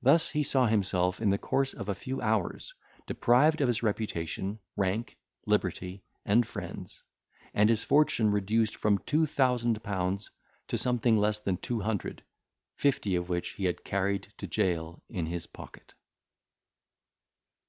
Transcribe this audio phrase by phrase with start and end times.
[0.00, 2.74] Thus, he saw himself, in the course of a few hours,
[3.08, 7.02] deprived of his reputation, rank, liberty, and friends;
[7.52, 10.30] and his fortune reduced from two thousand pounds
[10.68, 12.22] to something less than two hundred,
[12.76, 15.94] fifty of which he had carried to jail in his pocket.